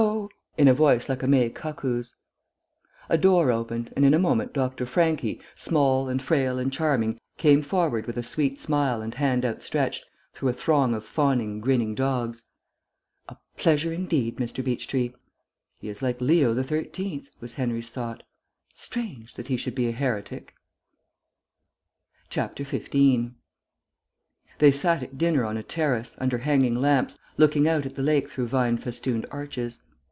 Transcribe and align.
in 0.57 0.67
a 0.67 0.73
voice 0.73 1.07
like 1.09 1.21
a 1.23 1.27
May 1.27 1.49
cuckoo's. 1.49 2.15
A 3.07 3.17
door 3.19 3.51
opened, 3.51 3.93
and 3.95 4.03
in 4.03 4.15
a 4.15 4.19
moment 4.19 4.51
Dr. 4.51 4.85
Franchi, 4.87 5.39
small 5.55 6.09
and 6.09 6.21
frail 6.21 6.57
and 6.57 6.73
charming, 6.73 7.19
came 7.37 7.61
forward 7.61 8.07
with 8.07 8.17
a 8.17 8.23
sweet 8.23 8.59
smile 8.59 9.01
and 9.03 9.13
hand 9.15 9.45
outstretched, 9.45 10.03
through 10.33 10.49
a 10.49 10.53
throng 10.53 10.93
of 10.95 11.05
fawning, 11.05 11.61
grinning 11.61 11.93
dogs. 11.93 12.43
"A 13.29 13.37
pleasure 13.57 13.93
indeed, 13.93 14.37
Mr. 14.37 14.63
Beechtree." 14.63 15.13
"He 15.79 15.87
is 15.87 16.01
like 16.01 16.19
Leo 16.19 16.59
XIII.," 16.59 17.27
was 17.39 17.53
Henry's 17.53 17.91
thought. 17.91 18.23
"Strange, 18.73 19.35
that 19.35 19.47
he 19.49 19.55
should 19.57 19.75
be 19.75 19.87
a 19.87 19.91
heretic!" 19.93 20.55
15 22.29 23.35
They 24.57 24.71
sat 24.71 25.03
at 25.03 25.17
dinner 25.19 25.45
on 25.45 25.57
a 25.57 25.63
terrace, 25.63 26.15
under 26.17 26.39
hanging 26.39 26.75
lamps, 26.75 27.17
looking 27.37 27.67
out 27.67 27.85
at 27.85 27.93
the 27.95 28.03
lake 28.03 28.29
through 28.29 28.47
vine 28.47 28.77
festooned 28.77 29.27
arches. 29.31 29.81